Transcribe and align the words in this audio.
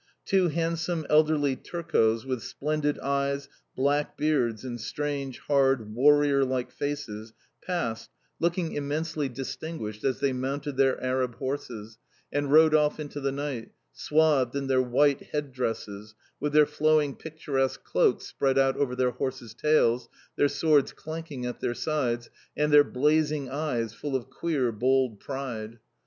Two 0.25 0.47
handsome 0.47 1.05
elderly 1.11 1.55
Turcos 1.55 2.25
with 2.25 2.41
splendid 2.41 2.97
eyes, 2.97 3.47
black 3.75 4.17
beards, 4.17 4.65
and 4.65 4.81
strange, 4.81 5.37
hard, 5.41 5.93
warrior 5.93 6.43
like 6.43 6.71
faces, 6.71 7.33
passed, 7.63 8.09
looking 8.39 8.71
immensely 8.73 9.29
distinguished 9.29 10.03
as 10.03 10.19
they 10.19 10.33
mounted 10.33 10.75
their 10.75 10.99
arab 11.03 11.35
horses, 11.35 11.99
and 12.33 12.51
rode 12.51 12.73
off 12.73 12.99
into 12.99 13.19
the 13.21 13.31
night, 13.31 13.73
swathed 13.93 14.55
in 14.55 14.65
their 14.65 14.81
white 14.81 15.21
head 15.25 15.51
dresses, 15.51 16.15
with 16.39 16.51
their 16.51 16.65
flowing 16.65 17.13
picturesque 17.15 17.83
cloaks 17.83 18.25
spread 18.25 18.57
out 18.57 18.75
over 18.77 18.95
their 18.95 19.11
horses' 19.11 19.53
tails, 19.53 20.09
their 20.35 20.49
swords 20.49 20.93
clanking 20.93 21.45
at 21.45 21.59
their 21.59 21.75
sides, 21.75 22.27
and 22.57 22.73
their 22.73 22.83
blazing 22.83 23.47
eyes 23.51 23.93
full 23.93 24.15
of 24.15 24.31
queer, 24.31 24.71
bold 24.71 25.19
pride. 25.19 25.77